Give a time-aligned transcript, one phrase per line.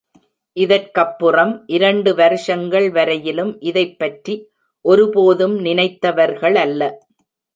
[0.57, 4.35] இதற்கப்புறம் இரண்டு வருஷங்கள் வரையிலும் இதைப்பற்றி
[4.85, 6.81] ஒருபோதும் நினைத்தவர்களல்ல.